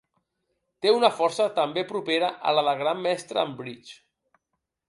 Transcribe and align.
Té 0.85 0.93
una 0.99 1.11
força 1.17 1.45
també 1.59 1.85
propera 1.93 2.31
a 2.53 2.57
la 2.61 2.65
de 2.71 2.75
Gran 2.83 3.07
Mestre 3.09 3.45
en 3.47 3.55
bridge. 3.63 3.99